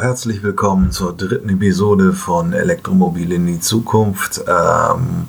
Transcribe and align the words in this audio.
Herzlich 0.00 0.42
willkommen 0.42 0.90
zur 0.90 1.12
dritten 1.12 1.48
Episode 1.48 2.12
von 2.12 2.52
Elektromobil 2.52 3.32
in 3.32 3.46
die 3.46 3.60
Zukunft. 3.60 4.40
Ähm, 4.46 5.28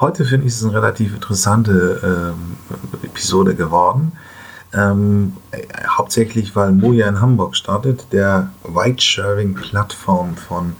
heute 0.00 0.24
finde 0.24 0.46
ich 0.46 0.52
es 0.52 0.64
eine 0.64 0.74
relativ 0.74 1.14
interessante 1.14 2.34
ähm, 2.34 2.56
Episode 3.02 3.54
geworden. 3.54 4.12
Ähm, 4.72 5.34
hauptsächlich, 5.86 6.54
weil 6.56 6.72
Moja 6.72 7.08
in 7.08 7.20
Hamburg 7.20 7.56
startet, 7.56 8.06
der 8.12 8.50
Ride-Sharing-Plattform 8.64 10.36
von 10.36 10.74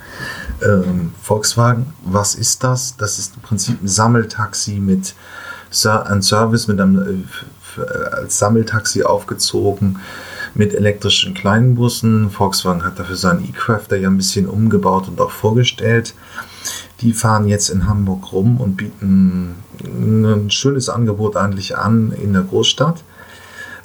ähm, 0.62 1.12
Volkswagen. 1.22 1.92
Was 2.04 2.34
ist 2.34 2.64
das? 2.64 2.96
Das 2.96 3.18
ist 3.18 3.36
im 3.36 3.42
Prinzip 3.42 3.82
ein 3.82 3.88
Sammeltaxi 3.88 4.80
mit 4.80 5.14
ein 5.84 6.22
Service 6.22 6.68
mit 6.68 6.80
einem 6.80 7.24
äh, 7.76 7.80
als 8.12 8.38
Sammeltaxi 8.38 9.02
aufgezogen 9.02 9.98
mit 10.54 10.74
elektrischen 10.74 11.34
kleinen 11.34 11.74
Bussen. 11.74 12.30
Volkswagen 12.30 12.84
hat 12.84 12.98
dafür 12.98 13.16
seinen 13.16 13.44
E-Crafter 13.44 13.96
ja 13.96 14.08
ein 14.08 14.16
bisschen 14.16 14.48
umgebaut 14.48 15.08
und 15.08 15.20
auch 15.20 15.30
vorgestellt. 15.30 16.14
Die 17.00 17.12
fahren 17.12 17.48
jetzt 17.48 17.68
in 17.68 17.86
Hamburg 17.88 18.32
rum 18.32 18.60
und 18.60 18.76
bieten 18.76 19.56
ein 19.82 20.50
schönes 20.50 20.88
Angebot 20.88 21.36
eigentlich 21.36 21.76
an 21.76 22.12
in 22.12 22.32
der 22.32 22.42
Großstadt. 22.42 23.02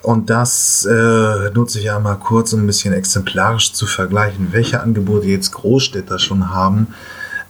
Und 0.02 0.30
das 0.30 0.86
äh, 0.86 1.50
nutze 1.54 1.80
ich 1.80 1.92
einmal 1.92 2.18
kurz, 2.18 2.54
um 2.54 2.62
ein 2.62 2.68
bisschen 2.68 2.94
exemplarisch 2.94 3.74
zu 3.74 3.86
vergleichen, 3.86 4.50
welche 4.52 4.80
Angebote 4.80 5.28
jetzt 5.28 5.52
Großstädter 5.52 6.20
schon 6.20 6.52
haben, 6.52 6.88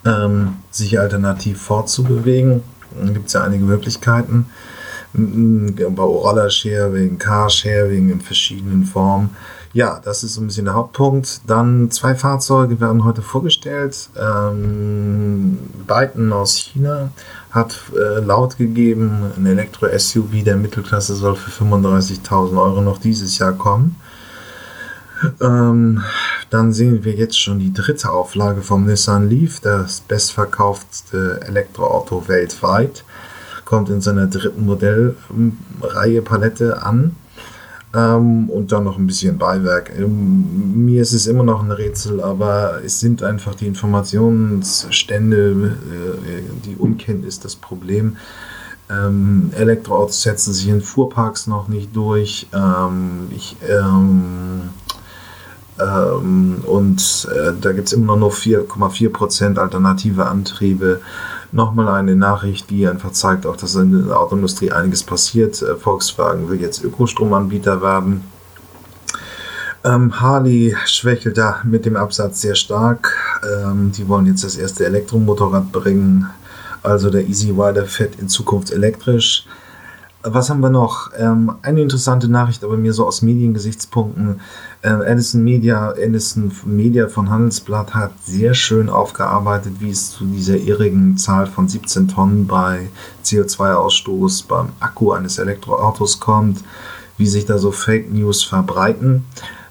ähm, 0.04 0.56
sich 0.72 1.00
alternativ 1.00 1.62
fortzubewegen. 1.62 2.64
Da 3.00 3.12
gibt 3.12 3.28
es 3.28 3.34
ja 3.34 3.44
einige 3.44 3.66
Möglichkeiten 3.66 4.48
bei 5.14 6.04
Roller-Sharing, 6.04 7.18
Car-Sharing 7.18 8.10
in 8.10 8.22
verschiedenen 8.22 8.86
Formen. 8.86 9.32
Ja, 9.74 10.02
das 10.04 10.24
ist 10.24 10.34
so 10.34 10.42
ein 10.42 10.48
bisschen 10.48 10.66
der 10.66 10.74
Hauptpunkt. 10.74 11.42
Dann 11.46 11.92
zwei 11.92 12.16
Fahrzeuge 12.16 12.80
werden 12.80 13.04
heute 13.04 13.22
vorgestellt. 13.22 14.10
Ähm, 14.18 15.60
Byton 15.86 16.34
aus 16.34 16.56
China 16.56 17.12
hat 17.52 17.80
äh, 17.96 18.20
laut 18.20 18.58
gegeben, 18.58 19.32
ein 19.38 19.46
Elektro-SUV 19.46 20.44
der 20.44 20.56
Mittelklasse 20.56 21.16
soll 21.16 21.36
für 21.36 21.52
35.000 21.64 22.60
Euro 22.60 22.82
noch 22.82 22.98
dieses 22.98 23.38
Jahr 23.38 23.54
kommen. 23.54 23.96
Ähm, 25.42 26.04
dann 26.50 26.74
sehen 26.74 27.04
wir 27.04 27.14
jetzt 27.14 27.40
schon 27.40 27.60
die 27.60 27.74
dritte 27.74 28.10
Auflage 28.12 28.62
vom 28.62 28.86
Nissan 28.86 29.30
Leaf, 29.30 29.60
das 29.60 30.02
bestverkauftste 30.02 31.42
Elektroauto 31.46 32.28
weltweit 32.28 33.04
kommt 33.70 33.90
in 33.90 34.02
seiner 34.02 34.26
dritten 34.26 34.66
Modellreihe 34.66 36.24
Palette 36.24 36.82
an. 36.82 37.16
Ähm, 37.94 38.50
und 38.50 38.72
dann 38.72 38.84
noch 38.84 38.98
ein 38.98 39.08
bisschen 39.08 39.38
Beiwerk. 39.38 39.92
Ähm, 39.98 40.86
mir 40.86 41.02
ist 41.02 41.14
es 41.14 41.28
immer 41.28 41.44
noch 41.44 41.64
ein 41.64 41.72
Rätsel, 41.72 42.22
aber 42.22 42.82
es 42.84 43.00
sind 43.00 43.24
einfach 43.24 43.56
die 43.56 43.68
Informationsstände, 43.68 45.78
äh, 46.28 46.42
die 46.66 46.76
Unkenntnis 46.76 47.40
das 47.40 47.56
Problem. 47.56 48.18
Ähm, 48.92 49.52
Elektroautos 49.56 50.22
setzen 50.22 50.54
sich 50.54 50.68
in 50.68 50.82
Fuhrparks 50.82 51.48
noch 51.48 51.68
nicht 51.68 51.96
durch. 51.96 52.48
Ähm, 52.54 53.28
ich, 53.36 53.56
ähm, 53.68 54.70
ähm, 55.80 56.64
und 56.66 57.28
äh, 57.32 57.54
da 57.60 57.72
gibt 57.72 57.88
es 57.88 57.94
immer 57.94 58.16
noch 58.16 58.20
nur 58.20 58.32
4,4% 58.32 59.58
alternative 59.58 60.26
Antriebe 60.26 61.02
nochmal 61.52 61.88
eine 61.90 62.16
Nachricht, 62.16 62.70
die 62.70 62.88
einfach 62.88 63.12
zeigt, 63.12 63.46
auch 63.46 63.56
dass 63.56 63.76
in 63.76 64.08
der 64.08 64.20
Autoindustrie 64.20 64.72
einiges 64.72 65.04
passiert. 65.04 65.62
Äh, 65.62 65.76
Volkswagen 65.76 66.50
will 66.50 66.62
jetzt 66.62 66.84
Ökostromanbieter 66.84 67.82
werden. 67.82 68.24
Ähm, 69.84 70.20
Harley 70.20 70.76
schwächelt 70.86 71.38
da 71.38 71.62
mit 71.64 71.86
dem 71.86 71.96
Absatz 71.96 72.42
sehr 72.42 72.56
stark. 72.56 73.16
Ähm, 73.44 73.92
die 73.92 74.08
wollen 74.08 74.26
jetzt 74.26 74.44
das 74.44 74.58
erste 74.58 74.86
Elektromotorrad 74.86 75.72
bringen. 75.72 76.30
Also 76.84 77.10
der 77.10 77.28
Easy 77.28 77.52
Rider 77.52 77.86
fährt 77.86 78.16
in 78.20 78.30
Zukunft 78.30 78.72
elektrisch. 78.72 79.46
Was 80.22 80.50
haben 80.50 80.60
wir 80.60 80.70
noch? 80.70 81.12
Ähm, 81.18 81.54
eine 81.62 81.82
interessante 81.82 82.28
Nachricht, 82.28 82.66
aber 82.66 82.76
mir 82.76 82.92
so 82.92 83.08
aus 83.08 83.22
Mediengesichtspunkten. 83.22 84.42
Äh, 84.82 84.90
Edison 85.06 85.46
Media, 85.46 85.94
Edison 85.94 86.52
Media 86.66 87.08
von 87.08 87.30
Handelsblatt 87.30 87.94
hat 87.94 88.12
sehr 88.26 88.54
schön 88.54 88.90
aufgearbeitet, 88.90 89.76
wie 89.80 89.92
es 89.92 90.12
zu 90.12 90.26
dieser 90.26 90.58
irrigen 90.58 91.18
Zahl 91.18 91.48
von 91.48 91.70
17 91.70 92.10
Tonnen 92.10 92.48
bei 92.48 92.90
CO2-Ausstoß 93.24 94.46
beim 94.50 94.70
Akku 94.82 95.14
eines 95.14 95.38
Elektroautos 95.38 96.20
kommt, 96.20 96.66
wie 97.18 97.28
sich 97.28 97.46
da 97.46 97.58
so 97.58 97.72
Fake 97.72 98.12
News 98.12 98.44
verbreiten. 98.44 99.24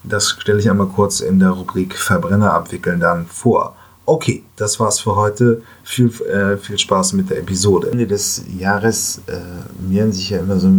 Das 0.03 0.31
stelle 0.31 0.61
ich 0.61 0.71
einmal 0.71 0.87
kurz 0.87 1.21
in 1.21 1.41
der 1.41 1.51
Rubrik 1.51 1.95
Verbrenner 1.95 2.55
abwickeln 2.55 3.01
dann 3.01 3.27
vor. 3.27 3.75
Okay, 4.07 4.43
das 4.57 4.81
war's 4.81 5.01
für 5.01 5.17
heute. 5.17 5.61
Viel, 5.85 6.07
äh, 6.23 6.57
viel 6.57 6.79
Spaß 6.79 7.13
mit 7.13 7.29
der 7.29 7.41
Episode. 7.41 7.91
Ende 7.91 8.07
des 8.07 8.43
Jahres 8.59 9.21
äh, 9.27 9.37
mehren 9.81 10.13
sich 10.13 10.31
ja 10.31 10.39
immer 10.39 10.59
so, 10.59 10.71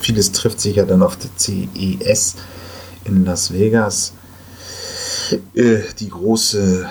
vieles 0.00 0.32
trifft 0.32 0.60
sich 0.60 0.76
ja 0.76 0.84
dann 0.84 1.02
auf 1.02 1.16
der 1.16 1.30
CES 1.36 2.36
in 3.04 3.24
Las 3.24 3.52
Vegas. 3.52 4.12
Äh, 5.54 5.80
die 5.98 6.08
große 6.08 6.86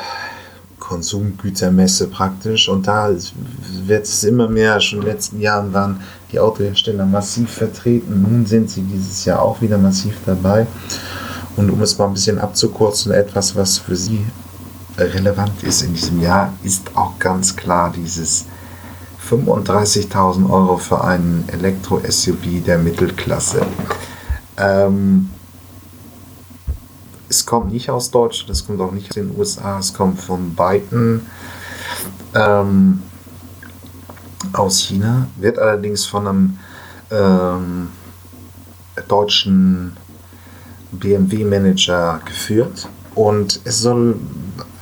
Konsumgütermesse 0.80 2.08
praktisch. 2.08 2.70
Und 2.70 2.88
da 2.88 3.10
wird 3.86 4.06
es 4.06 4.24
immer 4.24 4.48
mehr, 4.48 4.80
schon 4.80 5.00
in 5.00 5.06
den 5.06 5.14
letzten 5.14 5.42
Jahren 5.42 5.74
waren 5.74 6.02
die 6.32 6.40
Autohersteller 6.40 7.06
massiv 7.06 7.50
vertreten. 7.52 8.22
Nun 8.22 8.46
sind 8.46 8.70
sie 8.70 8.82
dieses 8.82 9.26
Jahr 9.26 9.42
auch 9.42 9.62
wieder 9.62 9.78
massiv 9.78 10.16
dabei. 10.26 10.68
Und 11.56 11.70
um 11.70 11.82
es 11.82 11.98
mal 11.98 12.08
ein 12.08 12.14
bisschen 12.14 12.38
abzukürzen, 12.38 13.12
etwas, 13.14 13.56
was 13.56 13.80
für 13.80 13.96
sie 13.96 14.26
relevant 14.98 15.64
ist 15.64 15.82
in 15.82 15.94
diesem 15.94 16.22
Jahr, 16.22 16.54
ist 16.64 16.96
auch 16.96 17.18
ganz 17.20 17.56
klar 17.56 17.92
dieses 17.96 18.46
35.000 19.30 20.50
Euro 20.50 20.78
für 20.78 21.04
einen 21.04 21.48
Elektro-SUV 21.48 22.64
der 22.66 22.78
Mittelklasse. 22.78 23.66
Ähm, 24.58 25.30
es 27.28 27.46
kommt 27.46 27.72
nicht 27.72 27.90
aus 27.90 28.12
Deutschland, 28.12 28.52
es 28.52 28.66
kommt 28.66 28.80
auch 28.82 28.92
nicht 28.92 29.10
aus 29.10 29.16
den 29.16 29.36
USA, 29.38 29.80
es 29.80 29.94
kommt 29.94 30.22
von 30.22 30.56
Byton 30.56 31.26
ähm, 32.36 33.02
aus 34.54 34.80
China, 34.80 35.28
wird 35.38 35.58
allerdings 35.58 36.06
von 36.06 36.28
einem 36.28 36.60
ähm, 37.12 37.90
deutschen 39.08 39.98
BMW-Manager 40.92 42.22
geführt 42.26 42.88
und 43.16 43.60
es 43.64 43.80
soll 43.80 44.16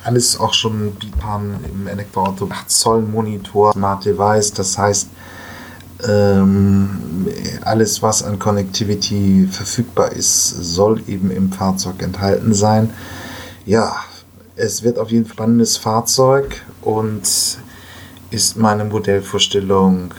alles 0.04 0.38
auch 0.38 0.54
schon 0.54 0.92
bieten 0.92 1.60
im 1.68 1.86
Elektroauto. 1.86 2.48
8 2.50 2.70
Zoll 2.70 3.02
Monitor, 3.02 3.72
Smart 3.72 4.04
Device, 4.04 4.52
das 4.52 4.78
heißt, 4.78 5.08
ähm, 6.06 7.28
alles, 7.62 8.02
was 8.02 8.22
an 8.22 8.38
Connectivity 8.38 9.48
verfügbar 9.50 10.12
ist, 10.12 10.48
soll 10.48 11.02
eben 11.08 11.30
im 11.30 11.50
Fahrzeug 11.50 12.02
enthalten 12.02 12.52
sein. 12.52 12.90
Ja, 13.64 13.96
es 14.56 14.82
wird 14.82 14.98
auf 14.98 15.10
jeden 15.10 15.24
Fall 15.24 15.32
ein 15.32 15.36
spannendes 15.36 15.76
Fahrzeug 15.76 16.62
und 16.82 17.22
ist 18.30 18.56
meine 18.56 18.84
Modellvorstellung 18.84 20.12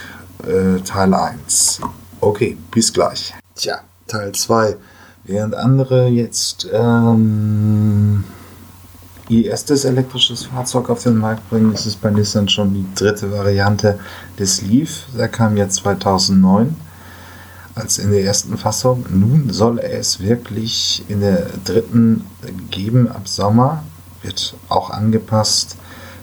äh, 0.44 0.80
Teil 0.82 1.14
1. 1.14 1.82
Okay, 2.22 2.58
bis 2.72 2.92
gleich. 2.92 3.34
Tja, 3.56 3.82
Teil 4.08 4.32
2. 4.32 4.78
Während 5.26 5.56
andere 5.56 6.08
jetzt 6.08 6.68
ähm, 6.72 8.24
ihr 9.30 9.46
erstes 9.46 9.86
elektrisches 9.86 10.46
Fahrzeug 10.46 10.90
auf 10.90 11.04
den 11.04 11.18
Markt 11.18 11.50
bringen, 11.50 11.74
ist 11.74 11.86
es 11.86 11.96
bei 11.96 12.10
Nissan 12.10 12.48
schon 12.48 12.74
die 12.74 12.86
dritte 12.96 13.32
Variante 13.32 14.00
des 14.38 14.62
Leaf. 14.62 15.06
Der 15.18 15.28
kam 15.28 15.58
ja 15.58 15.68
2009 15.68 16.76
als 17.76 17.98
in 17.98 18.12
der 18.12 18.24
ersten 18.24 18.58
Fassung. 18.58 19.06
Nun 19.10 19.50
soll 19.52 19.80
er 19.80 20.00
es 20.00 20.20
wirklich 20.20 21.04
in 21.08 21.22
der 21.22 21.48
dritten 21.66 22.26
geben 22.72 23.10
ab 23.10 23.28
Sommer. 23.28 23.84
Wird 24.22 24.56
auch 24.70 24.90
angepasst. 24.90 25.76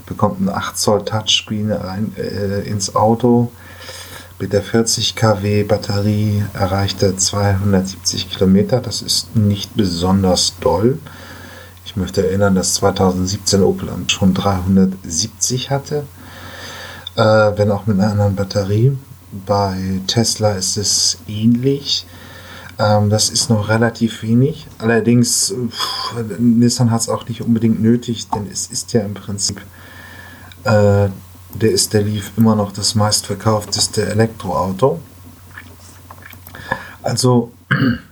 Bekommt 0.07 0.41
ein 0.41 0.49
8 0.49 0.77
Zoll 0.77 1.05
Touchscreen 1.05 1.71
rein, 1.73 2.13
äh, 2.17 2.69
ins 2.69 2.95
Auto. 2.97 3.53
Mit 4.39 4.53
der 4.53 4.63
40 4.63 5.15
kW 5.15 5.63
Batterie 5.63 6.45
erreicht 6.53 7.03
er 7.03 7.17
270 7.17 8.31
Kilometer. 8.31 8.81
Das 8.81 9.03
ist 9.03 9.37
nicht 9.37 9.77
besonders 9.77 10.55
doll. 10.59 10.99
Ich 11.93 11.97
möchte 11.97 12.27
erinnern, 12.27 12.55
dass 12.55 12.73
2017 12.75 13.63
Opel 13.63 13.91
schon 14.07 14.33
370 14.33 15.71
hatte, 15.71 16.07
äh, 17.17 17.23
wenn 17.23 17.71
auch 17.71 17.85
mit 17.85 18.01
einer 18.01 18.13
anderen 18.13 18.35
Batterie. 18.35 18.97
Bei 19.45 20.01
Tesla 20.07 20.53
ist 20.53 20.79
es 20.79 21.19
ähnlich. 21.29 22.07
Ähm, 22.79 23.11
das 23.11 23.29
ist 23.29 23.51
noch 23.51 23.69
relativ 23.69 24.23
wenig. 24.23 24.67
Allerdings, 24.79 25.55
pff, 25.69 26.15
Nissan 26.39 26.91
hat 26.91 27.03
es 27.03 27.11
auch 27.11 27.29
nicht 27.29 27.43
unbedingt 27.43 27.83
nötig, 27.83 28.27
denn 28.31 28.47
es 28.51 28.69
ist 28.69 28.95
ja 28.95 29.03
im 29.03 29.13
Prinzip, 29.13 29.61
äh, 30.65 31.11
der 31.55 31.71
ist 31.71 31.93
der 31.93 32.05
Leaf 32.05 32.33
immer 32.39 32.57
noch 32.57 32.73
das 32.73 32.95
meistverkaufteste 32.95 34.07
Elektroauto. 34.07 34.99
Also 37.03 37.53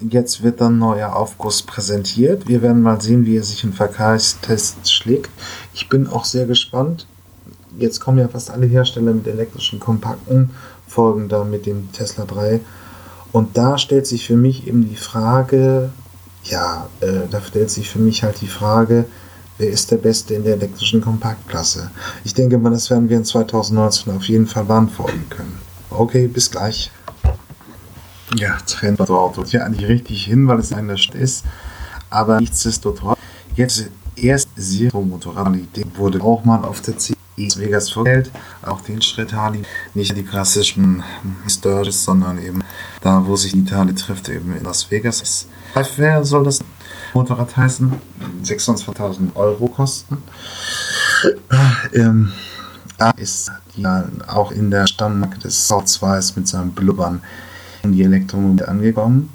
Jetzt 0.00 0.42
wird 0.42 0.60
dann 0.60 0.78
neuer 0.78 1.14
Aufguss 1.14 1.62
präsentiert. 1.62 2.48
Wir 2.48 2.62
werden 2.62 2.82
mal 2.82 3.00
sehen, 3.00 3.26
wie 3.26 3.36
er 3.36 3.44
sich 3.44 3.62
im 3.64 3.72
Verkehrstest 3.72 4.92
schlägt. 4.92 5.30
Ich 5.72 5.88
bin 5.88 6.08
auch 6.08 6.24
sehr 6.24 6.46
gespannt. 6.46 7.06
Jetzt 7.78 8.00
kommen 8.00 8.18
ja 8.18 8.28
fast 8.28 8.50
alle 8.50 8.66
Hersteller 8.66 9.12
mit 9.12 9.26
elektrischen 9.26 9.80
Kompakten, 9.80 10.50
folgen 10.86 11.28
da 11.28 11.44
mit 11.44 11.66
dem 11.66 11.92
Tesla 11.92 12.24
3. 12.24 12.60
Und 13.32 13.56
da 13.56 13.78
stellt 13.78 14.06
sich 14.06 14.26
für 14.26 14.36
mich 14.36 14.66
eben 14.66 14.88
die 14.88 14.96
Frage, 14.96 15.90
ja, 16.44 16.88
äh, 17.00 17.26
da 17.30 17.40
stellt 17.40 17.70
sich 17.70 17.88
für 17.88 17.98
mich 17.98 18.22
halt 18.22 18.40
die 18.40 18.48
Frage, 18.48 19.06
wer 19.58 19.70
ist 19.70 19.90
der 19.90 19.96
Beste 19.96 20.34
in 20.34 20.44
der 20.44 20.54
elektrischen 20.54 21.00
Kompaktklasse? 21.00 21.90
Ich 22.24 22.34
denke 22.34 22.58
mal, 22.58 22.70
das 22.70 22.90
werden 22.90 23.08
wir 23.08 23.16
in 23.16 23.24
2019 23.24 24.14
auf 24.14 24.24
jeden 24.24 24.46
Fall 24.46 24.64
beantworten 24.64 25.24
können. 25.30 25.58
Okay, 25.90 26.26
bis 26.26 26.50
gleich. 26.50 26.90
Ja, 28.34 28.58
Trendauto. 28.66 29.44
Ja, 29.44 29.68
nicht 29.68 29.86
richtig 29.86 30.24
hin, 30.24 30.48
weil 30.48 30.58
es 30.58 30.72
eine 30.72 30.98
Stadt 30.98 31.16
ist. 31.16 31.44
Aber 32.10 32.40
nichtsdestotrotz, 32.40 33.18
jetzt 33.54 33.90
erst 34.16 34.48
Zero-Motorrad 34.56 35.56
wurde 35.96 36.22
auch 36.22 36.44
mal 36.44 36.64
auf 36.64 36.80
der 36.80 36.98
CE 36.98 37.14
Vegas 37.36 37.90
vorgestellt. 37.90 38.30
Auch 38.62 38.80
den 38.80 39.02
Schritt 39.02 39.32
Harley. 39.32 39.62
Nicht 39.94 40.16
die 40.16 40.24
klassischen 40.24 41.02
Historis, 41.44 42.04
sondern 42.04 42.38
eben 42.38 42.62
da, 43.00 43.24
wo 43.24 43.36
sich 43.36 43.52
die 43.52 43.60
Italien 43.60 43.96
trifft, 43.96 44.28
eben 44.28 44.56
in 44.56 44.64
Las 44.64 44.90
Vegas. 44.90 45.46
Wer 45.96 46.24
soll 46.24 46.44
das 46.44 46.60
Motorrad 47.12 47.56
heißen? 47.56 47.92
26.000 48.44 49.34
Euro 49.34 49.68
kosten. 49.68 50.18
Ähm, 51.92 52.32
ist 53.16 53.50
ja 53.76 54.04
auch 54.28 54.52
in 54.52 54.70
der 54.70 54.86
Stammmarke 54.86 55.38
des 55.38 55.66
South 55.66 56.00
mit 56.36 56.48
seinem 56.48 56.72
Blubbern 56.72 57.22
die 57.92 58.02
Elektromobil 58.02 58.64
angekommen. 58.66 59.30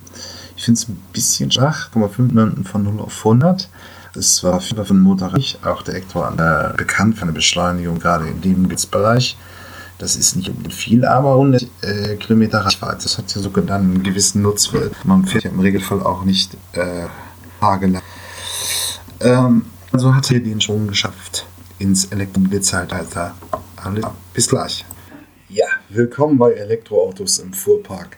Ich 0.56 0.66
finde 0.66 0.80
es 0.80 0.90
ein 0.90 1.02
bisschen 1.14 1.52
schwach, 1.52 1.90
0,5 1.94 2.34
Minuten 2.34 2.64
von 2.64 2.84
0 2.84 3.00
auf 3.00 3.18
100. 3.20 3.70
Das 4.14 4.44
war 4.44 4.60
für 4.60 4.76
den 4.76 5.00
Motorrad 5.00 5.60
auch 5.64 5.82
der 5.84 5.96
Ektor 5.96 6.34
äh, 6.38 6.76
bekannt 6.76 7.18
für 7.18 7.24
eine 7.24 7.32
Beschleunigung, 7.32 8.00
gerade 8.00 8.28
in 8.28 8.42
dem 8.42 8.68
Bereich. 8.92 9.38
Das 10.00 10.16
ist 10.16 10.36
nicht 10.36 10.52
viel, 10.74 11.06
aber 11.06 11.34
100 11.34 11.68
äh, 11.82 12.16
Kilometer 12.16 12.60
Reichweite. 12.60 13.04
Das 13.04 13.18
hat 13.18 13.34
ja 13.36 13.42
sogar 13.42 13.64
dann 13.66 13.82
einen 13.82 14.04
gewissen 14.04 14.42
Nutzwert. 14.42 14.94
Man 15.04 15.26
fährt 15.26 15.44
ja 15.44 15.52
im 15.52 15.60
Regelfall 15.60 16.02
auch 16.02 16.24
nicht 16.24 16.56
äh, 16.74 17.08
tagelang. 17.60 18.02
Ähm, 19.20 19.66
also 19.92 20.16
hat 20.16 20.32
er 20.32 20.40
den 20.40 20.62
schon 20.62 20.88
geschafft 20.88 21.46
ins 21.80 22.06
Elektromobilzeitalter. 22.06 23.36
Bis 24.34 24.48
gleich. 24.48 24.86
Willkommen 25.92 26.38
bei 26.38 26.54
Elektroautos 26.54 27.40
im 27.40 27.52
Fuhrpark. 27.52 28.16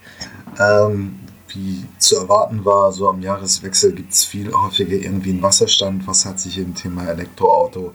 Ähm, 0.59 1.19
wie 1.47 1.85
zu 1.99 2.17
erwarten 2.17 2.65
war, 2.65 2.91
so 2.91 3.07
am 3.07 3.21
Jahreswechsel 3.21 3.93
gibt 3.93 4.11
es 4.11 4.25
viel 4.25 4.51
häufiger 4.51 4.97
irgendwie 4.97 5.29
einen 5.29 5.41
Wasserstand. 5.41 6.05
Was 6.05 6.25
hat 6.25 6.37
sich 6.37 6.57
im 6.57 6.75
Thema 6.75 7.07
Elektroauto 7.07 7.93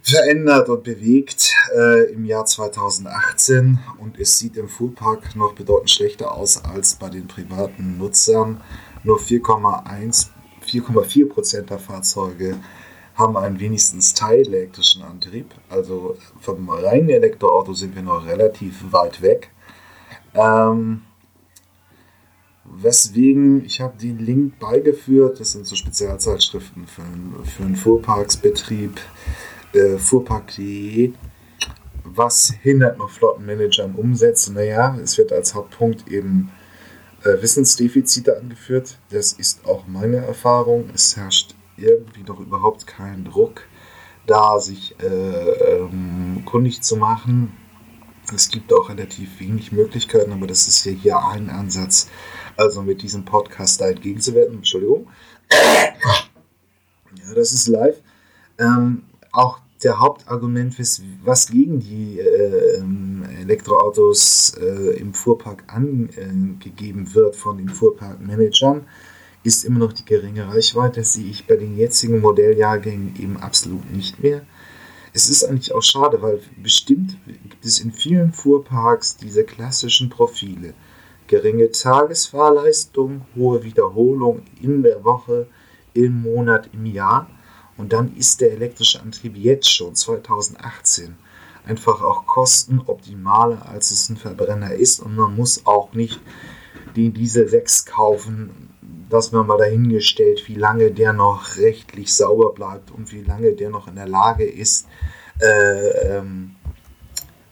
verändert 0.00 0.70
und 0.70 0.82
bewegt 0.82 1.52
äh, 1.76 2.10
im 2.10 2.24
Jahr 2.24 2.46
2018? 2.46 3.80
Und 3.98 4.18
es 4.18 4.38
sieht 4.38 4.56
im 4.56 4.70
Fuhrpark 4.70 5.36
noch 5.36 5.52
bedeutend 5.52 5.90
schlechter 5.90 6.32
aus 6.32 6.64
als 6.64 6.94
bei 6.94 7.10
den 7.10 7.28
privaten 7.28 7.98
Nutzern. 7.98 8.62
Nur 9.04 9.18
4,1 9.18 10.28
4,4 10.66 11.28
Prozent 11.28 11.70
der 11.70 11.78
Fahrzeuge 11.78 12.56
haben 13.18 13.36
einen 13.36 13.58
wenigstens 13.58 14.14
teilelektrischen 14.14 15.02
Antrieb. 15.02 15.52
Also 15.68 16.16
vom 16.40 16.70
reinen 16.70 17.10
Elektroauto 17.10 17.74
sind 17.74 17.96
wir 17.96 18.02
noch 18.02 18.24
relativ 18.24 18.92
weit 18.92 19.20
weg. 19.20 19.50
Ähm, 20.34 21.02
weswegen, 22.64 23.64
ich 23.64 23.80
habe 23.80 23.98
den 23.98 24.20
Link 24.20 24.60
beigeführt, 24.60 25.40
das 25.40 25.52
sind 25.52 25.66
so 25.66 25.74
Spezialzeitschriften 25.74 26.86
für, 26.86 27.02
für 27.44 27.64
einen 27.64 27.76
Fuhrparksbetrieb, 27.76 29.00
äh, 29.72 29.98
fuhrpark.de. 29.98 31.12
Was 32.04 32.52
hindert 32.62 32.98
noch 32.98 33.10
Flottenmanager 33.10 33.84
am 33.84 33.96
Umsetzen? 33.96 34.54
Naja, 34.54 34.96
es 35.02 35.18
wird 35.18 35.32
als 35.32 35.54
Hauptpunkt 35.54 36.06
eben 36.08 36.52
äh, 37.24 37.42
Wissensdefizite 37.42 38.38
angeführt. 38.38 38.98
Das 39.10 39.32
ist 39.32 39.66
auch 39.66 39.88
meine 39.88 40.18
Erfahrung. 40.18 40.88
Es 40.94 41.16
herrscht 41.16 41.57
irgendwie 41.78 42.22
doch 42.22 42.40
überhaupt 42.40 42.86
kein 42.86 43.24
Druck, 43.24 43.62
da 44.26 44.60
sich 44.60 44.94
äh, 45.00 45.06
ähm, 45.06 46.42
kundig 46.44 46.82
zu 46.82 46.96
machen. 46.96 47.56
Es 48.34 48.50
gibt 48.50 48.72
auch 48.72 48.90
relativ 48.90 49.40
wenig 49.40 49.72
Möglichkeiten, 49.72 50.32
aber 50.32 50.46
das 50.46 50.68
ist 50.68 50.84
ja 50.84 50.92
hier 50.92 51.18
ein 51.24 51.48
Ansatz, 51.48 52.08
also 52.56 52.82
mit 52.82 53.02
diesem 53.02 53.24
Podcast 53.24 53.80
da 53.80 53.88
entgegenzuwirken. 53.88 54.56
Entschuldigung. 54.56 55.08
Ja, 55.50 57.34
das 57.34 57.52
ist 57.52 57.68
live. 57.68 57.96
Ähm, 58.58 59.04
auch 59.32 59.60
der 59.82 60.00
Hauptargument, 60.00 60.76
was 61.24 61.48
gegen 61.48 61.78
die 61.80 62.18
äh, 62.18 62.78
ähm, 62.78 63.24
Elektroautos 63.40 64.54
äh, 64.60 64.98
im 64.98 65.14
Fuhrpark 65.14 65.64
angegeben 65.68 67.14
wird 67.14 67.36
von 67.36 67.58
den 67.58 67.68
Fuhrparkmanagern, 67.68 68.86
ist 69.48 69.64
immer 69.64 69.80
noch 69.80 69.94
die 69.94 70.04
geringe 70.04 70.46
Reichweite. 70.46 71.00
Das 71.00 71.14
sehe 71.14 71.24
ich 71.24 71.46
bei 71.46 71.56
den 71.56 71.76
jetzigen 71.76 72.20
Modelljahrgängen 72.20 73.16
eben 73.18 73.38
absolut 73.38 73.90
nicht 73.90 74.22
mehr. 74.22 74.42
Es 75.14 75.30
ist 75.30 75.42
eigentlich 75.42 75.74
auch 75.74 75.82
schade, 75.82 76.20
weil 76.20 76.40
bestimmt 76.62 77.16
gibt 77.26 77.64
es 77.64 77.80
in 77.80 77.90
vielen 77.90 78.32
Fuhrparks 78.32 79.16
diese 79.16 79.44
klassischen 79.44 80.10
Profile. 80.10 80.74
Geringe 81.26 81.70
Tagesfahrleistung, 81.70 83.22
hohe 83.34 83.64
Wiederholung 83.64 84.42
in 84.60 84.82
der 84.82 85.02
Woche, 85.02 85.48
im 85.94 86.22
Monat, 86.22 86.68
im 86.74 86.84
Jahr. 86.84 87.28
Und 87.78 87.92
dann 87.94 88.14
ist 88.16 88.42
der 88.42 88.52
elektrische 88.52 89.00
Antrieb 89.00 89.34
jetzt 89.36 89.74
schon 89.74 89.94
2018 89.94 91.16
einfach 91.64 92.02
auch 92.02 92.26
kostenoptimaler, 92.26 93.66
als 93.66 93.90
es 93.92 94.08
ein 94.10 94.16
Verbrenner 94.16 94.72
ist. 94.72 95.00
Und 95.00 95.16
man 95.16 95.34
muss 95.34 95.64
auch 95.66 95.94
nicht 95.94 96.20
den 96.96 97.14
Diesel 97.14 97.48
6 97.48 97.86
kaufen, 97.86 98.67
dass 99.08 99.32
man 99.32 99.46
mal 99.46 99.58
dahingestellt, 99.58 100.46
wie 100.46 100.54
lange 100.54 100.90
der 100.90 101.12
noch 101.12 101.56
rechtlich 101.56 102.14
sauber 102.14 102.52
bleibt 102.52 102.90
und 102.90 103.12
wie 103.12 103.22
lange 103.22 103.52
der 103.52 103.70
noch 103.70 103.88
in 103.88 103.96
der 103.96 104.08
Lage 104.08 104.44
ist, 104.44 104.86
äh, 105.40 106.16
ähm, 106.16 106.56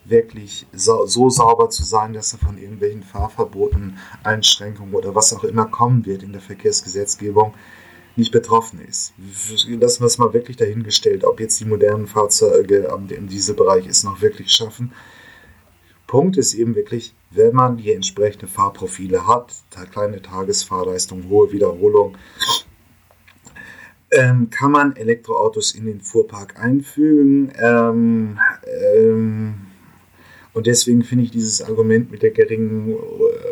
wirklich 0.04 0.66
so, 0.72 1.06
so, 1.06 1.30
sauber 1.30 1.70
zu 1.70 1.84
sein, 1.84 2.12
dass 2.12 2.32
er 2.32 2.38
von 2.38 2.58
irgendwelchen 2.58 3.02
Fahrverboten, 3.02 3.98
Einschränkungen 4.22 4.94
oder 4.94 5.14
was 5.14 5.32
auch 5.32 5.44
immer 5.44 5.66
kommen 5.66 6.06
wird 6.06 6.22
in 6.22 6.32
der 6.32 6.40
Verkehrsgesetzgebung 6.40 7.54
nicht 8.14 8.32
betroffen 8.32 8.80
ist. 8.80 9.12
Lassen 9.18 10.00
wir 10.00 10.06
es 10.06 10.18
mal 10.18 10.32
wirklich 10.32 10.56
dahingestellt, 10.56 11.25
ob 11.25 11.40
jetzt 11.40 11.60
die 11.60 11.64
modernen 11.66 12.06
Fahrzeuge 12.06 12.88
in 13.10 13.26
diesem 13.26 13.56
Bereich 13.56 13.86
es 13.86 14.04
noch 14.04 14.20
wirklich 14.22 14.52
schaffen. 14.52 14.92
Punkt 16.06 16.36
ist 16.36 16.54
eben 16.54 16.76
wirklich, 16.76 17.14
wenn 17.30 17.54
man 17.54 17.76
die 17.76 17.92
entsprechenden 17.92 18.49
Fahrprofile 18.49 19.26
hat, 19.26 19.52
kleine 19.92 20.23
Tagesfahrleistung, 20.23 21.28
hohe 21.28 21.52
Wiederholung, 21.52 22.16
ähm, 24.11 24.49
kann 24.50 24.71
man 24.71 24.97
Elektroautos 24.97 25.75
in 25.75 25.87
den 25.87 26.00
Fuhrpark 26.00 26.59
einfügen. 26.59 27.52
Ähm, 27.59 28.38
ähm, 28.95 29.54
und 30.52 30.66
deswegen 30.66 31.02
finde 31.02 31.25
ich 31.25 31.30
dieses 31.30 31.61
Argument 31.61 32.11
mit 32.11 32.23
der 32.23 32.30
geringen 32.30 32.92
äh, 32.92 32.97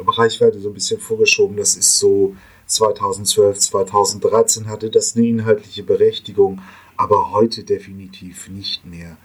Reichweite 0.07 0.59
so 0.61 0.71
ein 0.71 0.75
bisschen 0.75 1.01
vorgeschoben. 1.01 1.57
Das 1.57 1.77
ist 1.77 1.99
so 1.99 2.35
2012, 2.67 3.59
2013 3.59 4.69
hatte 4.69 4.91
das 4.91 5.17
eine 5.17 5.27
inhaltliche 5.27 5.83
Berechtigung, 5.83 6.63
aber 6.97 7.33
heute 7.33 7.65
definitiv 7.65 8.49
nicht 8.49 8.87
mehr. 8.87 9.19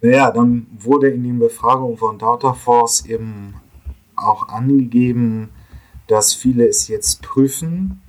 Naja, 0.00 0.30
dann 0.30 0.66
wurde 0.78 1.08
in 1.08 1.24
den 1.24 1.38
Befragungen 1.38 1.96
von 1.96 2.18
Dataforce 2.18 3.06
eben 3.06 3.54
auch 4.14 4.48
angegeben, 4.48 5.50
dass 6.06 6.34
viele 6.34 6.66
es 6.66 6.88
jetzt 6.88 7.22
prüfen, 7.22 8.00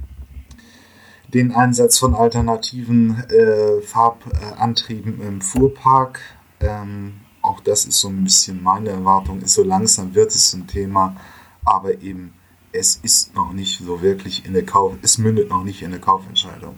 den 1.34 1.54
Einsatz 1.54 1.98
von 1.98 2.16
alternativen 2.16 3.24
äh, 3.30 3.82
Farbantrieben 3.82 5.22
im 5.22 5.42
Fuhrpark. 5.42 6.20
Ähm, 6.60 7.22
auch 7.42 7.60
das 7.62 7.86
ist 7.86 8.00
so 8.00 8.10
ein 8.10 8.24
bisschen 8.24 8.62
meine 8.62 8.90
Erwartung, 8.90 9.42
ist 9.42 9.54
so 9.54 9.64
langsam 9.64 10.14
wird 10.14 10.34
es 10.34 10.54
ein 10.54 10.68
Thema, 10.68 11.16
aber 11.64 12.02
eben 12.02 12.34
es 12.72 12.98
ist 12.98 13.34
noch 13.36 13.52
nicht 13.52 13.80
so 13.80 14.02
wirklich 14.02 14.46
in 14.46 14.54
der 14.54 14.66
Kauf, 14.66 14.94
es 15.02 15.18
mündet 15.18 15.50
noch 15.50 15.64
nicht 15.64 15.82
in 15.82 15.92
der 15.92 16.00
Kaufentscheidung. 16.00 16.76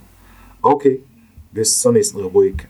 Okay, 0.61 1.03
bis 1.51 1.81
zur 1.81 1.93
nächsten 1.93 2.19
Rubrik. 2.19 2.69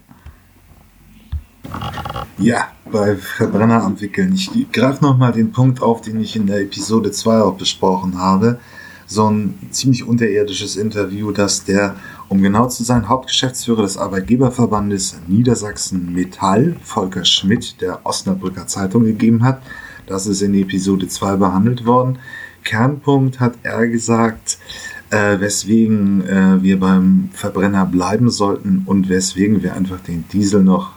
Ja, 2.42 2.70
bei 2.92 3.16
Verbrenner 3.18 3.86
entwickeln. 3.86 4.34
Ich 4.34 4.72
greife 4.72 5.04
nochmal 5.04 5.32
den 5.32 5.52
Punkt 5.52 5.82
auf, 5.82 6.02
den 6.02 6.20
ich 6.20 6.36
in 6.36 6.48
der 6.48 6.62
Episode 6.62 7.12
2 7.12 7.42
auch 7.42 7.56
besprochen 7.56 8.18
habe. 8.18 8.60
So 9.06 9.30
ein 9.30 9.60
ziemlich 9.70 10.08
unterirdisches 10.08 10.76
Interview, 10.76 11.32
das 11.32 11.66
der, 11.66 11.96
um 12.30 12.42
genau 12.42 12.68
zu 12.68 12.84
sein, 12.84 13.08
Hauptgeschäftsführer 13.08 13.84
des 13.84 13.98
Arbeitgeberverbandes 13.98 15.20
Niedersachsen 15.28 16.14
Metall, 16.14 16.78
Volker 16.82 17.26
Schmidt, 17.26 17.80
der 17.80 18.04
Osnabrücker 18.06 18.66
Zeitung 18.66 19.04
gegeben 19.04 19.44
hat. 19.44 19.62
Das 20.08 20.26
ist 20.26 20.42
in 20.42 20.56
Episode 20.56 21.08
2 21.08 21.36
behandelt 21.36 21.86
worden. 21.86 22.18
Kernpunkt 22.64 23.40
hat 23.40 23.54
er 23.62 23.88
gesagt, 23.88 24.58
äh, 25.12 25.40
weswegen 25.40 26.28
äh, 26.28 26.64
wir 26.64 26.80
beim 26.80 27.30
Verbrenner 27.34 27.86
bleiben 27.86 28.32
sollten 28.32 28.82
und 28.86 29.10
weswegen 29.10 29.62
wir 29.62 29.76
einfach 29.76 30.00
den 30.00 30.26
Diesel 30.32 30.64
noch 30.64 30.94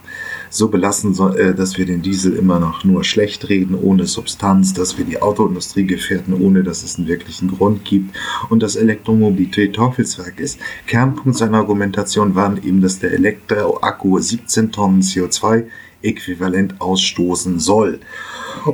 so 0.55 0.69
belassen, 0.69 1.13
äh, 1.35 1.53
dass 1.53 1.77
wir 1.77 1.85
den 1.85 2.01
Diesel 2.01 2.33
immer 2.33 2.59
noch 2.59 2.83
nur 2.83 3.03
schlecht 3.03 3.49
reden, 3.49 3.75
ohne 3.75 4.05
Substanz, 4.05 4.73
dass 4.73 4.97
wir 4.97 5.05
die 5.05 5.21
Autoindustrie 5.21 5.85
gefährden, 5.85 6.33
ohne 6.33 6.63
dass 6.63 6.83
es 6.83 6.97
einen 6.97 7.07
wirklichen 7.07 7.49
Grund 7.49 7.83
gibt 7.83 8.15
und 8.49 8.63
dass 8.63 8.75
Elektromobilität 8.75 9.75
Teufelswerk 9.75 10.39
ist. 10.39 10.59
Kernpunkt 10.87 11.37
seiner 11.37 11.57
Argumentation 11.57 12.35
waren 12.35 12.57
eben, 12.63 12.81
dass 12.81 12.99
der 12.99 13.11
Elektroakku 13.11 14.17
17 14.17 14.71
Tonnen 14.71 15.01
CO2 15.01 15.65
äquivalent 16.01 16.79
ausstoßen 16.79 17.59
soll. 17.59 17.99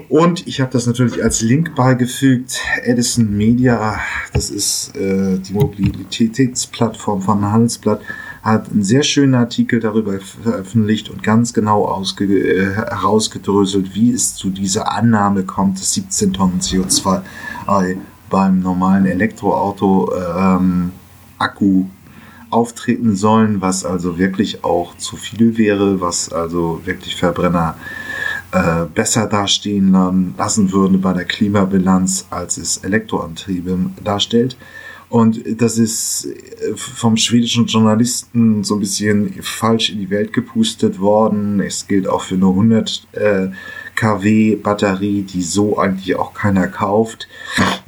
Und 0.09 0.47
ich 0.47 0.61
habe 0.61 0.71
das 0.71 0.85
natürlich 0.85 1.23
als 1.23 1.41
Link 1.41 1.75
beigefügt. 1.75 2.59
Edison 2.83 3.35
Media, 3.35 4.00
das 4.33 4.51
ist 4.51 4.95
äh, 4.95 5.39
die 5.39 5.53
Mobilitätsplattform 5.53 7.21
von 7.21 7.51
Handelsblatt, 7.51 8.01
hat 8.43 8.71
einen 8.71 8.83
sehr 8.83 9.03
schönen 9.03 9.36
Artikel 9.36 9.79
darüber 9.79 10.19
veröffentlicht 10.19 11.10
und 11.10 11.21
ganz 11.21 11.53
genau 11.53 11.86
ausge 11.86 12.25
äh, 12.25 12.74
herausgedröselt, 12.74 13.93
wie 13.93 14.12
es 14.12 14.36
zu 14.36 14.50
dieser 14.50 14.91
Annahme 14.91 15.43
kommt, 15.43 15.79
dass 15.79 15.93
17 15.93 16.33
Tonnen 16.33 16.60
CO2 16.60 17.21
beim 18.29 18.62
normalen 18.62 19.05
Elektroauto 19.05 20.12
ähm, 20.15 20.91
Akku 21.38 21.86
auftreten 22.50 23.15
sollen, 23.15 23.62
was 23.62 23.86
also 23.86 24.17
wirklich 24.17 24.63
auch 24.63 24.98
zu 24.98 25.15
viel 25.15 25.57
wäre, 25.57 26.01
was 26.01 26.31
also 26.31 26.81
wirklich 26.86 27.15
Verbrenner 27.15 27.75
äh, 28.51 28.86
besser 28.93 29.27
dastehen 29.27 30.33
lassen 30.38 30.71
würde 30.71 30.98
bei 30.98 31.13
der 31.13 31.25
Klimabilanz, 31.25 32.27
als 32.29 32.57
es 32.57 32.77
Elektroantriebe 32.77 33.77
darstellt. 34.03 34.57
Und 35.12 35.41
das 35.62 35.77
ist 35.77 36.25
äh, 36.25 36.74
vom 36.77 37.18
schwedischen 37.18 37.65
Journalisten 37.65 38.63
so 38.63 38.75
ein 38.75 38.80
bisschen 38.80 39.34
falsch 39.41 39.89
in 39.89 40.00
die 40.00 40.10
Welt 40.10 40.32
gepustet 40.32 41.01
worden. 41.01 41.60
Es 41.60 41.86
gilt 41.86 42.08
auch 42.08 42.22
für 42.22 42.36
eine 42.36 42.48
100 42.48 43.08
äh, 43.12 43.48
kW 43.96 44.56
Batterie, 44.56 45.24
die 45.24 45.41
so 45.41 45.77
eigentlich 45.77 46.15
auch 46.15 46.34
keiner 46.34 46.70
kauft. 46.70 47.27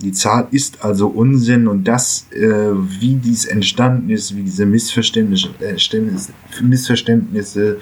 Die 0.01 0.11
Zahl 0.11 0.49
ist 0.51 0.83
also 0.83 1.07
Unsinn 1.07 1.69
und 1.69 1.85
das, 1.85 2.27
äh, 2.33 2.41
wie 2.41 3.15
dies 3.15 3.45
entstanden 3.45 4.09
ist, 4.09 4.35
wie 4.35 4.43
diese 4.43 4.65
Missverständnisse, 4.65 5.47
äh, 5.61 6.61
Missverständnisse 6.61 7.77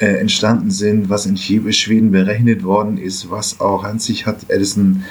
äh, 0.00 0.16
entstanden 0.16 0.72
sind, 0.72 1.08
was 1.08 1.26
in 1.26 1.36
Schweden 1.36 2.10
berechnet 2.10 2.64
worden 2.64 2.98
ist, 2.98 3.30
was 3.30 3.60
auch 3.60 3.84
an 3.84 4.00
sich 4.00 4.26
hat 4.26 4.50
Edison 4.50 5.04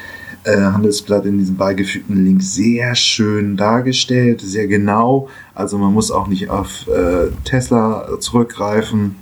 äh, 0.44 0.58
Handelsblatt 0.58 1.26
in 1.26 1.38
diesem 1.38 1.58
beigefügten 1.58 2.24
Link 2.24 2.42
sehr 2.42 2.96
schön 2.96 3.58
dargestellt, 3.58 4.42
sehr 4.42 4.68
genau. 4.68 5.30
Also 5.54 5.78
man 5.78 5.94
muss 5.94 6.12
auch 6.12 6.28
nicht 6.28 6.50
auf 6.50 6.88
äh, 6.88 7.28
Tesla 7.44 8.20
zurückgreifen 8.20 9.16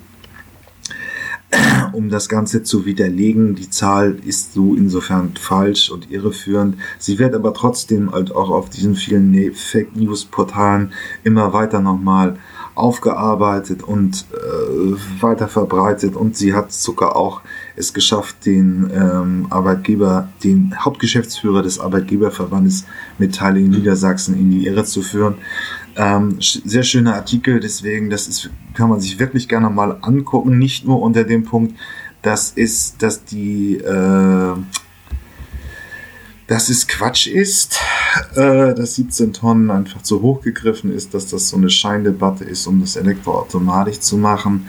um 1.94 2.10
das 2.10 2.30
Ganze 2.30 2.64
zu 2.64 2.86
widerlegen. 2.86 3.56
Die 3.56 3.70
Zahl 3.70 4.18
ist 4.26 4.54
so 4.54 4.76
insofern 4.76 5.34
falsch 5.40 5.90
und 5.90 6.10
irreführend. 6.12 6.78
Sie 6.98 7.20
wird 7.20 7.36
aber 7.36 7.54
trotzdem 7.54 8.12
halt 8.12 8.34
auch 8.34 8.50
auf 8.50 8.70
diesen 8.70 8.96
vielen 8.96 9.32
ne-, 9.32 9.52
Fake 9.52 9.96
News 9.96 10.26
Portalen 10.26 10.94
immer 11.24 11.54
weiter 11.54 11.82
nochmal 11.82 12.38
aufgearbeitet 12.82 13.84
und 13.84 14.26
äh, 14.34 15.22
weiter 15.22 15.48
verbreitet 15.48 16.16
und 16.16 16.36
sie 16.36 16.54
hat 16.54 16.72
sogar 16.72 17.16
auch 17.16 17.42
es 17.76 17.94
geschafft, 17.94 18.46
den 18.46 18.92
ähm, 18.94 19.48
Arbeitgeber, 19.50 20.30
den 20.44 20.74
Hauptgeschäftsführer 20.78 21.62
des 21.62 21.80
Arbeitgeberverbandes 21.80 22.86
Metall 23.20 23.58
in 23.58 23.70
Niedersachsen 23.70 24.36
in 24.38 24.50
die 24.52 24.66
Irre 24.66 24.84
zu 24.84 25.02
führen. 25.02 25.36
Ähm, 25.96 26.38
sehr 26.40 26.84
schöner 26.84 27.16
Artikel, 27.16 27.60
deswegen, 27.60 28.10
das 28.10 28.28
ist, 28.28 28.50
kann 28.74 28.90
man 28.90 29.00
sich 29.00 29.20
wirklich 29.20 29.48
gerne 29.48 29.70
mal 29.70 29.98
angucken. 30.02 30.58
Nicht 30.58 30.86
nur 30.86 31.02
unter 31.02 31.24
dem 31.24 31.44
Punkt, 31.44 31.76
das 32.22 32.52
ist, 32.52 33.02
dass 33.04 33.24
die, 33.26 33.78
äh, 33.78 34.56
dass 36.52 36.68
es 36.68 36.86
Quatsch 36.86 37.28
ist, 37.28 37.80
äh, 38.36 38.76
dass 38.76 38.96
17 38.96 39.32
Tonnen 39.32 39.72
einfach 39.72 40.02
zu 40.02 40.22
hoch 40.22 40.42
gegriffen 40.42 40.94
ist, 40.94 41.14
dass 41.14 41.28
das 41.28 41.48
so 41.48 41.56
eine 41.56 41.70
Scheindebatte 41.70 42.44
ist, 42.44 42.68
um 42.68 42.82
das 42.82 42.98
elektroautomatisch 42.98 44.02
zu 44.02 44.18
machen, 44.18 44.68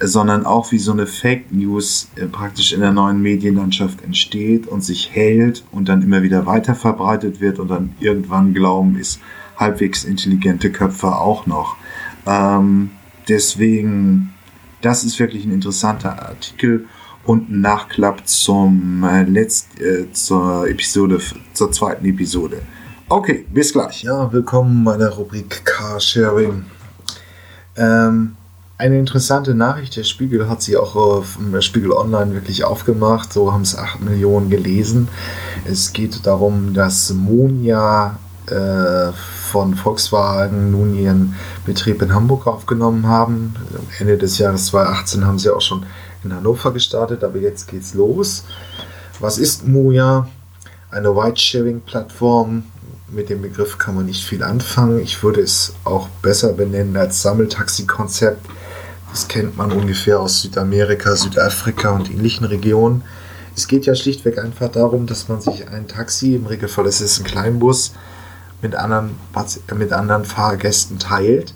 sondern 0.00 0.44
auch 0.44 0.72
wie 0.72 0.80
so 0.80 0.90
eine 0.90 1.06
Fake 1.06 1.52
News 1.52 2.08
äh, 2.16 2.26
praktisch 2.26 2.72
in 2.72 2.80
der 2.80 2.90
neuen 2.90 3.22
Medienlandschaft 3.22 4.02
entsteht 4.02 4.66
und 4.66 4.82
sich 4.82 5.14
hält 5.14 5.62
und 5.70 5.88
dann 5.88 6.02
immer 6.02 6.24
wieder 6.24 6.46
weiter 6.46 6.74
verbreitet 6.74 7.40
wird 7.40 7.60
und 7.60 7.68
dann 7.68 7.94
irgendwann 8.00 8.52
glauben 8.52 8.98
ist, 8.98 9.20
halbwegs 9.56 10.02
intelligente 10.02 10.72
Köpfe 10.72 11.14
auch 11.14 11.46
noch. 11.46 11.76
Ähm, 12.26 12.90
deswegen, 13.28 14.34
das 14.80 15.04
ist 15.04 15.20
wirklich 15.20 15.44
ein 15.44 15.52
interessanter 15.52 16.28
Artikel 16.28 16.86
und 17.26 17.50
ein 17.50 17.60
Nachklapp 17.60 18.26
zum 18.28 19.04
äh, 19.04 19.22
letzt, 19.24 19.80
äh, 19.80 20.12
zur 20.12 20.68
Episode, 20.68 21.20
zur 21.52 21.72
zweiten 21.72 22.04
Episode. 22.04 22.62
Okay, 23.08 23.46
bis 23.52 23.72
gleich. 23.72 24.02
Ja, 24.02 24.32
willkommen 24.32 24.84
bei 24.84 24.96
der 24.96 25.10
Rubrik 25.10 25.64
Carsharing. 25.64 26.64
Ähm, 27.76 28.36
eine 28.76 28.98
interessante 28.98 29.54
Nachricht, 29.54 29.96
der 29.96 30.04
Spiegel 30.04 30.48
hat 30.48 30.62
sie 30.62 30.76
auch 30.76 30.96
auf 30.96 31.36
dem 31.36 31.60
Spiegel 31.62 31.92
Online 31.92 32.34
wirklich 32.34 32.64
aufgemacht, 32.64 33.32
so 33.32 33.52
haben 33.52 33.62
es 33.62 33.76
8 33.76 34.00
Millionen 34.00 34.50
gelesen. 34.50 35.08
Es 35.64 35.92
geht 35.92 36.26
darum, 36.26 36.74
dass 36.74 37.12
Monia 37.12 38.18
äh, 38.46 39.12
von 39.50 39.74
Volkswagen 39.74 40.72
nun 40.72 40.94
ihren 40.94 41.34
Betrieb 41.64 42.02
in 42.02 42.12
Hamburg 42.12 42.46
aufgenommen 42.46 43.06
haben. 43.06 43.54
Ende 43.98 44.18
des 44.18 44.38
Jahres 44.38 44.66
2018 44.66 45.24
haben 45.24 45.38
sie 45.38 45.50
auch 45.50 45.62
schon 45.62 45.86
in 46.24 46.34
Hannover 46.34 46.72
gestartet, 46.72 47.24
aber 47.24 47.38
jetzt 47.38 47.68
geht's 47.68 47.94
los. 47.94 48.44
Was 49.20 49.38
ist 49.38 49.66
Moja? 49.66 50.28
Eine 50.90 51.08
Ride-Sharing-Plattform. 51.08 52.64
Mit 53.08 53.28
dem 53.28 53.42
Begriff 53.42 53.78
kann 53.78 53.94
man 53.94 54.06
nicht 54.06 54.24
viel 54.24 54.42
anfangen. 54.42 55.00
Ich 55.00 55.22
würde 55.22 55.40
es 55.40 55.74
auch 55.84 56.08
besser 56.22 56.52
benennen 56.52 56.96
als 56.96 57.22
Sammeltaxi-Konzept. 57.22 58.46
Das 59.10 59.28
kennt 59.28 59.56
man 59.56 59.70
ungefähr 59.70 60.18
aus 60.18 60.42
Südamerika, 60.42 61.14
Südafrika 61.14 61.90
und 61.90 62.10
ähnlichen 62.10 62.46
Regionen. 62.46 63.02
Es 63.56 63.68
geht 63.68 63.86
ja 63.86 63.94
schlichtweg 63.94 64.38
einfach 64.38 64.68
darum, 64.68 65.06
dass 65.06 65.28
man 65.28 65.40
sich 65.40 65.68
ein 65.68 65.86
Taxi, 65.86 66.34
im 66.34 66.46
Regelfall 66.46 66.86
ist 66.86 67.00
es 67.00 67.20
ein 67.20 67.24
Kleinbus, 67.24 67.92
mit 68.60 68.74
anderen, 68.74 69.16
mit 69.76 69.92
anderen 69.92 70.24
Fahrgästen 70.24 70.98
teilt. 70.98 71.54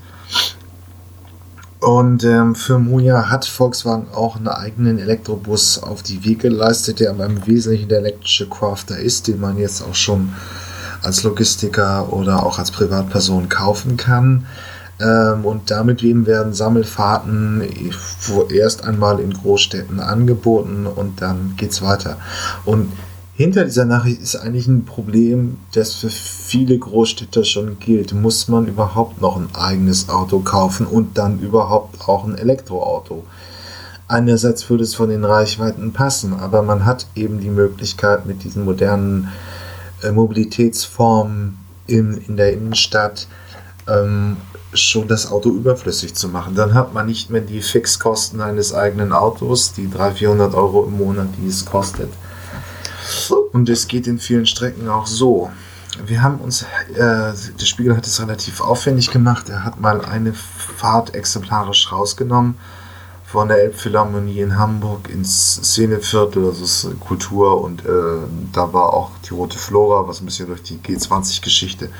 Und 1.89 2.23
ähm, 2.23 2.55
für 2.55 2.79
Moja 2.79 3.31
hat 3.31 3.47
Volkswagen 3.47 4.09
auch 4.13 4.37
einen 4.37 4.49
eigenen 4.49 4.99
Elektrobus 4.99 5.83
auf 5.83 6.03
die 6.03 6.23
Wege 6.23 6.51
geleistet, 6.51 7.01
der 7.01 7.09
aber 7.09 7.25
im 7.25 7.47
Wesentlichen 7.47 7.89
der 7.89 8.01
elektrische 8.01 8.47
Crafter 8.47 8.99
ist, 8.99 9.27
den 9.27 9.41
man 9.41 9.57
jetzt 9.57 9.81
auch 9.81 9.95
schon 9.95 10.35
als 11.01 11.23
Logistiker 11.23 12.13
oder 12.13 12.45
auch 12.45 12.59
als 12.59 12.73
Privatperson 12.73 13.49
kaufen 13.49 13.97
kann. 13.97 14.45
Ähm, 15.01 15.47
und 15.47 15.71
damit 15.71 16.03
eben 16.03 16.27
werden 16.27 16.53
Sammelfahrten 16.53 17.63
erst 18.51 18.85
einmal 18.85 19.19
in 19.19 19.33
Großstädten 19.33 19.99
angeboten 19.99 20.87
und 20.87 21.23
dann 21.23 21.55
geht 21.57 21.71
es 21.71 21.81
weiter. 21.81 22.19
Und 22.67 22.93
hinter 23.39 23.65
dieser 23.65 23.85
Nachricht 23.85 24.21
ist 24.21 24.35
eigentlich 24.35 24.67
ein 24.67 24.85
Problem, 24.85 25.59
das 25.73 25.95
für 25.95 26.11
viele 26.11 26.77
Großstädter 26.77 27.45
schon 27.45 27.79
gilt. 27.79 28.13
Muss 28.13 28.49
man 28.49 28.67
überhaupt 28.67 29.21
noch 29.21 29.37
ein 29.37 29.49
eigenes 29.55 30.09
Auto 30.09 30.41
kaufen 30.41 30.89
und 30.89 31.17
dann 31.17 31.39
überhaupt 31.39 32.09
auch 32.09 32.25
ein 32.25 32.37
Elektroauto? 32.37 33.23
Einerseits 34.09 34.69
würde 34.69 34.83
es 34.83 34.97
von 34.97 35.11
den 35.11 35.25
Reichweiten 35.25 35.93
passen, 35.93 36.35
aber 36.35 36.63
man 36.63 36.85
hat 36.85 37.07
eben 37.15 37.39
die 37.39 37.51
Möglichkeit 37.51 38.27
mit 38.27 38.43
diesen 38.43 38.65
modernen 38.65 39.29
äh, 40.03 40.11
Mobilitätsformen 40.11 41.59
in, 41.87 42.17
in 42.27 42.37
der 42.37 42.53
Innenstadt 42.53 43.29
ähm, 43.87 44.39
schon 44.73 45.07
das 45.07 45.31
Auto 45.31 45.51
überflüssig 45.51 46.13
zu 46.17 46.29
machen. 46.29 46.57
Dann 46.57 46.75
hat 46.75 46.93
man 46.93 47.07
nicht 47.07 47.31
mehr 47.31 47.43
die 47.43 47.61
Fixkosten 47.61 48.41
eines 48.41 48.75
eigenen 48.75 49.13
Autos, 49.13 49.75
die 49.75 49.89
300, 49.89 50.19
400 50.19 50.55
Euro 50.57 50.87
im 50.87 50.99
Monat, 50.99 51.29
die 51.41 51.47
es 51.47 51.65
kostet 51.65 52.11
und 53.31 53.69
es 53.69 53.89
geht 53.89 54.07
in 54.07 54.19
vielen 54.19 54.47
Strecken 54.47 54.89
auch 54.89 55.07
so. 55.07 55.51
Wir 56.07 56.23
haben 56.23 56.39
uns, 56.39 56.63
äh, 56.63 56.97
der 56.97 57.65
Spiegel 57.65 57.97
hat 57.97 58.07
es 58.07 58.21
relativ 58.21 58.61
aufwendig 58.61 59.11
gemacht. 59.11 59.49
Er 59.49 59.65
hat 59.65 59.81
mal 59.81 60.05
eine 60.05 60.33
Fahrt 60.33 61.15
exemplarisch 61.15 61.91
rausgenommen 61.91 62.55
von 63.31 63.49
der 63.49 63.59
Elbphilharmonie 63.59 64.41
in 64.41 64.59
Hamburg 64.59 65.11
ins 65.11 65.57
Szeneviertel, 65.57 66.47
also 66.47 66.63
das 66.63 66.89
Kultur 66.99 67.63
und 67.63 67.85
äh, 67.85 67.89
da 68.55 68.73
war 68.73 68.95
auch 68.95 69.11
die 69.29 69.35
Rote 69.35 69.59
Flora, 69.59 70.09
was 70.09 70.23
ein 70.23 70.25
bisschen 70.25 70.47
durch 70.47 70.63
die 70.63 70.79
G20-Geschichte 70.79 71.91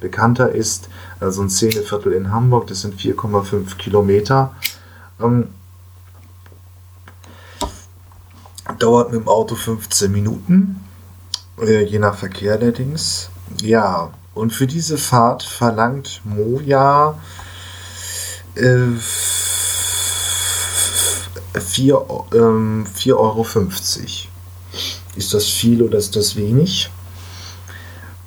bekannter 0.00 0.52
ist. 0.52 0.88
Also 1.18 1.42
ein 1.42 1.50
Szeneviertel 1.50 2.12
in 2.12 2.30
Hamburg, 2.30 2.68
das 2.68 2.82
sind 2.82 3.00
4,5 3.00 3.76
Kilometer. 3.78 4.54
Ähm, 5.20 5.48
dauert 8.78 9.12
mit 9.12 9.20
dem 9.20 9.28
Auto 9.28 9.54
15 9.54 10.10
Minuten. 10.10 10.80
Äh, 11.60 11.84
je 11.84 11.98
nach 11.98 12.16
Verkehr 12.16 12.54
allerdings. 12.54 13.30
Ja, 13.62 14.10
und 14.34 14.52
für 14.52 14.66
diese 14.66 14.98
Fahrt 14.98 15.42
verlangt 15.42 16.20
Moja 16.24 17.18
äh, 18.54 18.88
4,50 21.54 22.34
ähm, 22.34 22.86
4 22.86 23.18
Euro. 23.18 23.46
Ist 25.16 25.32
das 25.32 25.46
viel 25.46 25.82
oder 25.82 25.98
ist 25.98 26.16
das 26.16 26.36
wenig? 26.36 26.90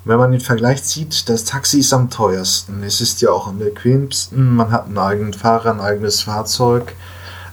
Wenn 0.04 0.18
man 0.18 0.32
den 0.32 0.40
Vergleich 0.40 0.82
zieht, 0.82 1.28
das 1.28 1.44
Taxi 1.44 1.80
ist 1.80 1.92
am 1.92 2.10
teuersten. 2.10 2.82
Es 2.82 3.00
ist 3.00 3.20
ja 3.20 3.30
auch 3.30 3.46
am 3.46 3.58
bequemsten. 3.58 4.56
Man 4.56 4.72
hat 4.72 4.86
einen 4.86 4.98
eigenen 4.98 5.34
Fahrer, 5.34 5.70
ein 5.70 5.80
eigenes 5.80 6.22
Fahrzeug 6.22 6.94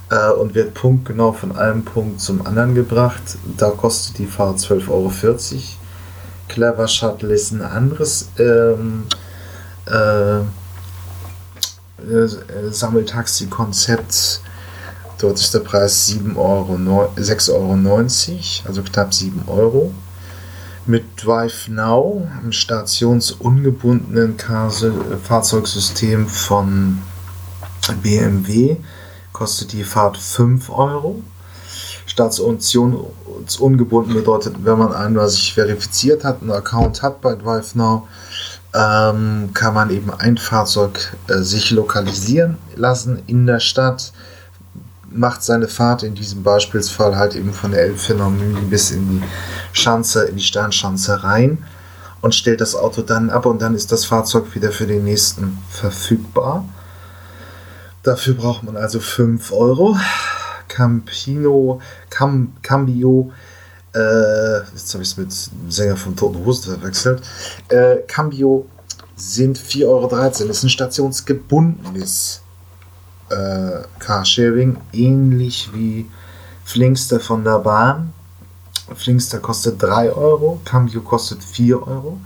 äh, 0.10 0.32
und 0.32 0.56
wird 0.56 0.74
punktgenau 0.74 1.32
von 1.34 1.56
einem 1.56 1.84
Punkt 1.84 2.22
zum 2.22 2.46
anderen 2.46 2.76
gebracht. 2.76 3.38
Da 3.58 3.72
kostet 3.72 4.18
die 4.18 4.26
Fahrt 4.26 4.60
12,40 4.60 4.90
Euro. 4.90 5.12
Clever 6.48 6.88
Shuttle 6.88 7.34
ist 7.34 7.52
ein 7.52 7.62
anderes 7.62 8.30
ähm, 8.40 9.04
äh, 9.86 10.40
äh, 12.00 12.28
Sammeltaxi-Konzept. 12.70 14.42
Dort 15.20 15.40
ist 15.40 15.54
der 15.54 15.60
Preis 15.60 16.10
6,90 16.10 16.38
Euro, 16.38 17.12
6 17.16 17.50
Euro, 17.50 17.74
also 18.68 18.84
knapp 18.84 19.14
7 19.14 19.44
Euro. 19.48 19.94
Mit 20.86 21.04
Drive 21.18 21.68
Now, 21.68 22.26
einem 22.40 22.54
stationsungebundenen 22.54 24.38
Fahrzeugsystem 25.22 26.28
von 26.28 27.02
BMW, 28.02 28.78
kostet 29.34 29.74
die 29.74 29.84
Fahrt 29.84 30.18
5 30.18 30.70
Euro. 30.70 31.22
Stationsungebunden 32.06 34.14
bedeutet, 34.14 34.56
wenn 34.64 34.80
man 34.80 34.94
einmal 34.94 35.28
sich 35.30 35.54
verifiziert 35.54 36.24
hat, 36.24 36.42
einen 36.42 36.52
Account 36.52 37.04
hat 37.04 37.22
bei 37.22 37.36
Drive 37.36 37.76
Now, 37.76 38.08
ähm, 38.74 39.50
kann 39.54 39.74
man 39.74 39.90
eben 39.90 40.12
ein 40.12 40.38
Fahrzeug 40.38 41.18
äh, 41.28 41.40
sich 41.40 41.72
lokalisieren 41.72 42.58
lassen 42.76 43.22
in 43.28 43.46
der 43.46 43.60
Stadt, 43.60 44.14
macht 45.10 45.44
seine 45.44 45.68
Fahrt 45.68 46.04
in 46.04 46.16
diesem 46.16 46.44
Beispielsfall 46.44 47.18
halt 47.18 47.36
eben 47.36 47.54
von 47.54 47.72
der 47.72 47.82
Elbphilharmonie 47.84 48.62
bis 48.70 48.92
in 48.92 49.10
die 49.10 49.24
Schanze, 49.74 50.26
in 50.26 50.38
die 50.38 50.44
Sternschanze 50.44 51.24
rein 51.24 51.64
und 52.22 52.36
stellt 52.36 52.62
das 52.62 52.76
Auto 52.76 53.02
dann 53.02 53.30
ab 53.30 53.46
und 53.46 53.62
dann 53.62 53.76
ist 53.76 53.92
das 53.92 54.06
Fahrzeug 54.06 54.56
wieder 54.56 54.72
für 54.72 54.88
den 54.88 55.04
nächsten 55.04 55.58
verfügbar. 55.70 56.66
Dafür 58.08 58.36
braucht 58.36 58.64
man 58.64 58.78
also 58.78 59.02
5 59.02 59.52
Euro. 59.52 59.98
Campino, 60.70 61.82
Cam, 62.10 62.54
Cambio, 62.62 63.34
äh, 63.94 64.60
jetzt 64.60 64.94
habe 64.94 65.04
ich 65.04 65.12
es 65.12 65.18
mit 65.18 65.28
dem 65.28 65.70
Sänger 65.70 65.98
von 65.98 66.16
Toten 66.16 66.46
Hosen 66.46 66.78
verwechselt. 66.80 67.22
Äh, 67.68 67.98
Cambio 68.08 68.66
sind 69.18 69.60
4,13 69.60 69.88
Euro. 69.88 70.08
Das 70.08 70.40
ist 70.40 70.64
ein 70.64 70.70
stationsgebundenes 70.70 72.44
äh, 73.30 73.82
Carsharing, 74.00 74.78
ähnlich 74.94 75.70
wie 75.74 76.10
Flinkster 76.64 77.20
von 77.20 77.44
der 77.44 77.60
Bahn. 77.60 78.14
Flinkster 78.96 79.40
kostet 79.40 79.84
3 79.84 80.14
Euro, 80.14 80.62
Cambio 80.64 81.02
kostet 81.02 81.44
4 81.44 81.86
Euro. 81.86 82.22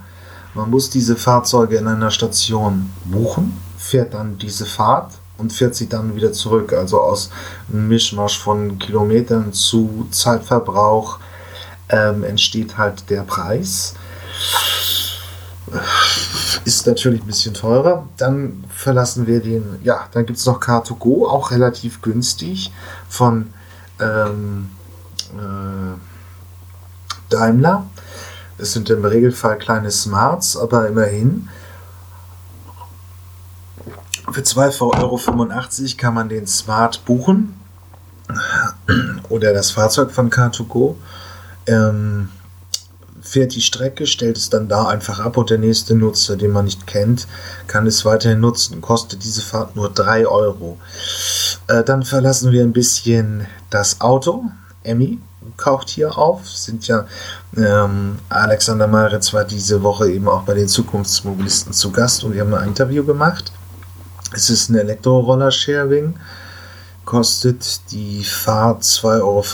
Man 0.54 0.70
muss 0.70 0.90
diese 0.90 1.16
Fahrzeuge 1.16 1.78
in 1.78 1.88
einer 1.88 2.12
Station 2.12 2.92
buchen, 3.04 3.60
fährt 3.76 4.14
dann 4.14 4.38
diese 4.38 4.64
Fahrt 4.64 5.10
und 5.42 5.52
fährt 5.52 5.74
sie 5.74 5.88
dann 5.88 6.14
wieder 6.14 6.32
zurück. 6.32 6.72
Also 6.72 7.00
aus 7.00 7.30
Mischmasch 7.68 8.38
von 8.38 8.78
Kilometern 8.78 9.52
zu 9.52 10.06
Zeitverbrauch 10.10 11.18
ähm, 11.88 12.22
entsteht 12.24 12.78
halt 12.78 13.10
der 13.10 13.22
Preis. 13.22 13.94
Ist 16.64 16.86
natürlich 16.86 17.22
ein 17.22 17.26
bisschen 17.26 17.54
teurer. 17.54 18.06
Dann 18.16 18.64
verlassen 18.68 19.26
wir 19.26 19.40
den, 19.40 19.80
ja, 19.82 20.06
dann 20.12 20.26
gibt 20.26 20.38
es 20.38 20.46
noch 20.46 20.60
Car2Go, 20.60 21.26
auch 21.26 21.50
relativ 21.50 22.00
günstig 22.02 22.72
von 23.08 23.52
ähm, 24.00 24.70
äh, 25.32 25.98
Daimler. 27.30 27.86
Es 28.58 28.74
sind 28.74 28.90
im 28.90 29.04
Regelfall 29.04 29.58
kleine 29.58 29.90
Smarts, 29.90 30.56
aber 30.56 30.86
immerhin. 30.86 31.48
Für 34.30 34.40
2,85 34.40 34.80
Euro 35.00 35.96
kann 35.96 36.14
man 36.14 36.28
den 36.28 36.46
Smart 36.46 37.04
buchen 37.04 37.54
oder 39.28 39.52
das 39.52 39.70
Fahrzeug 39.70 40.10
von 40.10 40.30
Car2Go. 40.30 40.94
Ähm, 41.66 42.28
fährt 43.20 43.54
die 43.54 43.62
Strecke, 43.62 44.06
stellt 44.06 44.36
es 44.36 44.50
dann 44.50 44.68
da 44.68 44.88
einfach 44.88 45.20
ab 45.20 45.36
und 45.36 45.50
der 45.50 45.58
nächste 45.58 45.94
Nutzer, 45.94 46.36
den 46.36 46.50
man 46.50 46.64
nicht 46.64 46.86
kennt, 46.86 47.28
kann 47.66 47.86
es 47.86 48.04
weiterhin 48.04 48.40
nutzen. 48.40 48.80
Kostet 48.80 49.24
diese 49.24 49.42
Fahrt 49.42 49.76
nur 49.76 49.90
3 49.90 50.26
Euro. 50.26 50.78
Äh, 51.68 51.84
dann 51.84 52.02
verlassen 52.02 52.52
wir 52.52 52.62
ein 52.62 52.72
bisschen 52.72 53.46
das 53.70 54.00
Auto. 54.00 54.44
Emmy 54.82 55.18
kauft 55.56 55.90
hier 55.90 56.18
auf. 56.18 56.48
Sind 56.48 56.86
ja 56.88 57.06
ähm, 57.56 58.18
Alexander 58.28 58.86
Maritz 58.86 59.32
war 59.32 59.44
diese 59.44 59.82
Woche 59.82 60.10
eben 60.10 60.28
auch 60.28 60.42
bei 60.42 60.54
den 60.54 60.68
Zukunftsmobilisten 60.68 61.72
zu 61.72 61.92
Gast 61.92 62.24
und 62.24 62.34
wir 62.34 62.42
haben 62.42 62.54
ein 62.54 62.68
Interview 62.68 63.04
gemacht. 63.04 63.52
Es 64.34 64.48
ist 64.48 64.70
ein 64.70 64.76
Elektroroller-Sharing, 64.76 66.14
kostet 67.04 67.90
die 67.90 68.24
Fahrt 68.24 68.82
2,85 68.82 69.20
Euro. 69.20 69.44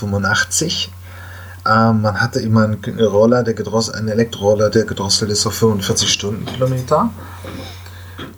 Ähm, 1.66 2.02
man 2.02 2.20
hatte 2.20 2.40
immer 2.40 2.64
einen 2.64 3.00
Roller, 3.00 3.42
der 3.42 3.54
gedrosselt, 3.54 3.96
einen 3.96 4.08
Elektroroller, 4.08 4.70
der 4.70 4.84
gedrosselt 4.84 5.30
ist 5.32 5.46
auf 5.46 5.54
45 5.54 6.08
Stundenkilometer. 6.10 7.10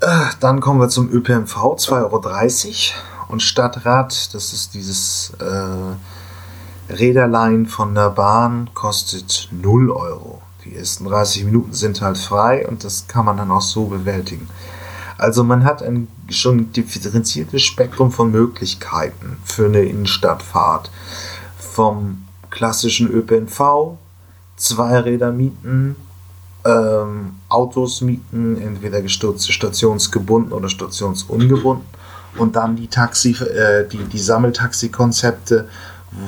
Äh, 0.01 0.21
dann 0.41 0.61
kommen 0.61 0.81
wir 0.81 0.89
zum 0.89 1.13
ÖPNV, 1.13 1.55
2,30 1.55 1.93
Euro. 1.93 3.29
Und 3.29 3.43
Stadtrat, 3.43 4.35
das 4.35 4.53
ist 4.53 4.75
dieses 4.75 5.33
äh, 5.39 6.93
Räderlein 6.93 7.67
von 7.67 7.95
der 7.95 8.11
Bahn, 8.11 8.71
kostet 8.75 9.49
0 9.53 9.91
Euro. 9.91 10.41
Die 10.65 10.75
ersten 10.75 11.05
30 11.05 11.45
Minuten 11.45 11.75
sind 11.75 12.01
halt 12.01 12.19
frei 12.19 12.67
und 12.67 12.83
das 12.83 13.07
kann 13.07 13.27
man 13.27 13.37
dann 13.37 13.51
auch 13.51 13.63
so 13.63 13.85
bewältigen. 13.87 14.49
Also 15.17 15.45
man 15.45 15.65
hat 15.65 15.83
ein 15.83 16.09
schon 16.31 16.73
differenziertes 16.73 17.63
Spektrum 17.63 18.13
von 18.13 18.31
Möglichkeiten 18.31 19.39
für 19.45 19.67
eine 19.67 19.83
Innenstadtfahrt. 19.83 20.91
Vom 21.59 22.25
klassischen 22.51 23.11
ÖPNV, 23.11 23.97
Zweiräder 24.57 25.33
mieten, 25.33 25.97
ähm, 26.65 27.37
Autos 27.49 28.01
mieten, 28.01 28.61
entweder 28.61 29.07
stationsgebunden 29.09 30.53
oder 30.53 30.69
stationsungebunden 30.69 31.87
und 32.37 32.57
dann 32.57 32.77
die 32.77 32.89
Taxi, 32.89 33.33
äh, 33.33 33.89
die, 33.89 34.05
die 34.05 34.19
Sammeltaxi-Konzepte, 34.19 35.69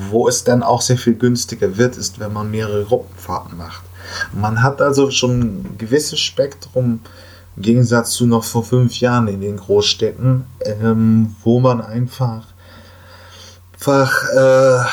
wo 0.09 0.27
es 0.27 0.43
dann 0.43 0.63
auch 0.63 0.81
sehr 0.81 0.97
viel 0.97 1.15
günstiger 1.15 1.77
wird, 1.77 1.97
ist, 1.97 2.19
wenn 2.19 2.33
man 2.33 2.49
mehrere 2.49 2.85
Gruppenfahrten 2.85 3.57
macht. 3.57 3.83
Man 4.33 4.61
hat 4.61 4.81
also 4.81 5.11
schon 5.11 5.39
ein 5.39 5.75
gewisses 5.77 6.19
Spektrum 6.19 7.01
im 7.55 7.61
Gegensatz 7.61 8.11
zu 8.11 8.25
noch 8.25 8.43
vor 8.43 8.63
fünf 8.63 8.99
Jahren 8.99 9.27
in 9.27 9.41
den 9.41 9.57
Großstädten, 9.57 10.45
ähm, 10.61 11.35
wo 11.43 11.59
man 11.59 11.81
einfach, 11.81 12.45
einfach 13.73 14.29
äh, 14.33 14.83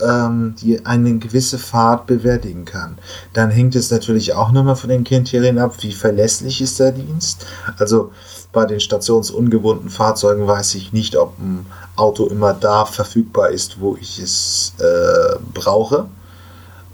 ähm, 0.00 0.54
die 0.60 0.84
eine 0.84 1.18
gewisse 1.18 1.58
Fahrt 1.58 2.06
bewältigen 2.06 2.64
kann. 2.64 2.98
Dann 3.32 3.50
hängt 3.50 3.76
es 3.76 3.90
natürlich 3.90 4.34
auch 4.34 4.50
nochmal 4.50 4.76
von 4.76 4.90
den 4.90 5.04
Kriterien 5.04 5.58
ab, 5.58 5.74
wie 5.80 5.92
verlässlich 5.92 6.60
ist 6.60 6.80
der 6.80 6.92
Dienst. 6.92 7.46
Also 7.78 8.12
bei 8.52 8.64
den 8.64 8.80
stationsungebundenen 8.80 9.90
Fahrzeugen 9.90 10.46
weiß 10.46 10.74
ich 10.74 10.92
nicht, 10.92 11.16
ob 11.16 11.38
ein 11.38 11.66
Auto 11.96 12.26
immer 12.26 12.54
da 12.54 12.86
verfügbar 12.86 13.50
ist, 13.50 13.80
wo 13.80 13.96
ich 14.00 14.18
es 14.18 14.72
äh, 14.78 15.36
brauche. 15.54 16.06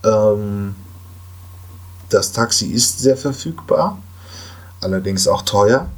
Ähm, 0.05 0.75
das 2.11 2.33
Taxi 2.33 2.66
ist 2.66 3.01
sehr 3.01 3.16
verfügbar 3.16 3.99
allerdings 4.85 5.27
auch 5.27 5.42
teuer. 5.42 5.88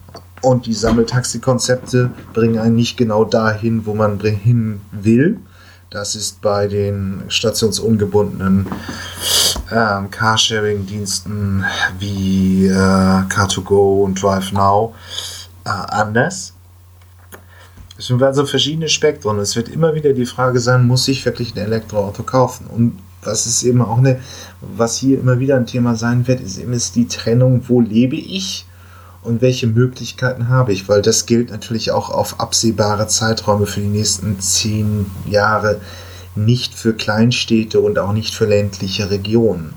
Und 0.42 0.66
die 0.66 0.74
Sammeltaxi-Konzepte 0.74 2.10
bringen 2.32 2.58
einen 2.58 2.76
nicht 2.76 2.96
genau 2.96 3.24
dahin, 3.24 3.84
wo 3.86 3.94
man 3.94 4.20
hin 4.20 4.80
will. 4.92 5.38
Das 5.90 6.14
ist 6.14 6.40
bei 6.40 6.68
den 6.68 7.22
stationsungebundenen 7.28 8.66
äh, 9.70 10.02
Carsharing-Diensten 10.10 11.64
wie 11.98 12.66
äh, 12.66 12.72
Car2Go 12.72 14.02
und 14.02 14.22
DriveNow 14.22 14.94
äh, 15.64 15.70
anders. 15.70 16.52
Es 17.98 18.08
sind 18.08 18.22
also 18.22 18.44
verschiedene 18.44 18.88
Spektren. 18.88 19.38
Es 19.38 19.56
wird 19.56 19.68
immer 19.68 19.94
wieder 19.94 20.12
die 20.12 20.26
Frage 20.26 20.60
sein, 20.60 20.86
muss 20.86 21.08
ich 21.08 21.24
wirklich 21.24 21.54
ein 21.54 21.62
Elektroauto 21.62 22.24
kaufen? 22.24 22.66
Und 22.66 22.98
was 23.22 23.46
ist 23.46 23.62
eben 23.62 23.82
auch 23.82 23.98
eine, 23.98 24.20
was 24.60 24.96
hier 24.98 25.18
immer 25.18 25.40
wieder 25.40 25.56
ein 25.56 25.66
Thema 25.66 25.96
sein 25.96 26.26
wird, 26.26 26.40
ist 26.40 26.58
eben 26.58 26.78
die 26.94 27.08
Trennung, 27.08 27.62
wo 27.68 27.80
lebe 27.80 28.16
ich 28.16 28.66
und 29.26 29.42
welche 29.42 29.66
Möglichkeiten 29.66 30.48
habe 30.48 30.72
ich, 30.72 30.88
weil 30.88 31.02
das 31.02 31.26
gilt 31.26 31.50
natürlich 31.50 31.90
auch 31.90 32.10
auf 32.10 32.40
absehbare 32.40 33.08
Zeiträume 33.08 33.66
für 33.66 33.80
die 33.80 33.88
nächsten 33.88 34.40
zehn 34.40 35.10
Jahre, 35.26 35.80
nicht 36.34 36.74
für 36.74 36.94
Kleinstädte 36.94 37.80
und 37.80 37.98
auch 37.98 38.12
nicht 38.12 38.34
für 38.34 38.46
ländliche 38.46 39.10
Regionen. 39.10 39.74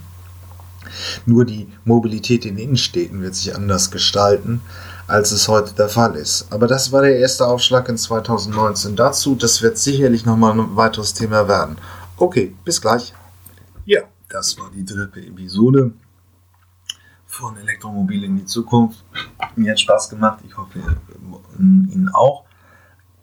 Nur 1.26 1.46
die 1.46 1.68
Mobilität 1.86 2.46
in 2.46 2.58
Innenstädten 2.58 3.22
wird 3.22 3.36
sich 3.36 3.56
anders 3.56 3.92
gestalten, 3.92 4.62
als 5.08 5.32
es 5.32 5.48
heute 5.48 5.74
der 5.74 5.90
Fall 5.90 6.16
ist. 6.16 6.48
Aber 6.52 6.68
das 6.68 6.92
war 6.92 7.02
der 7.02 7.18
erste 7.18 7.48
Aufschlag 7.48 7.90
in 7.90 7.98
2019 7.98 8.96
dazu. 8.96 9.36
Das 9.36 9.62
wird 9.62 9.78
sicherlich 9.78 10.26
nochmal 10.26 10.52
ein 10.52 10.76
weiteres 10.76 11.14
Thema 11.14 11.48
werden. 11.48 11.78
Okay, 12.18 12.54
bis 12.64 12.82
gleich. 12.82 13.14
Ja, 13.86 14.02
das 14.30 14.58
war 14.60 14.70
die 14.76 14.86
dritte 14.86 15.20
Episode 15.20 15.92
von 17.40 17.58
Elektromobil 17.58 18.24
in 18.26 18.38
die 18.38 18.46
Zukunft. 18.46 19.04
Mir 19.56 19.72
hat 19.72 19.80
Spaß 19.80 20.10
gemacht. 20.10 20.40
Ich 20.46 20.58
hoffe, 20.58 20.80
Ihnen 21.58 22.10
auch. 22.14 22.44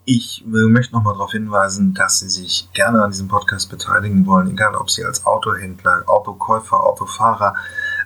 Ich 0.05 0.43
möchte 0.45 0.95
nochmal 0.95 1.13
darauf 1.13 1.33
hinweisen, 1.33 1.93
dass 1.93 2.19
Sie 2.19 2.29
sich 2.29 2.69
gerne 2.73 3.03
an 3.03 3.11
diesem 3.11 3.27
Podcast 3.27 3.69
beteiligen 3.69 4.25
wollen, 4.25 4.49
egal 4.49 4.73
ob 4.75 4.89
Sie 4.89 5.03
als 5.03 5.25
Autohändler, 5.25 6.03
Autokäufer, 6.07 6.81
Autofahrer 6.81 7.55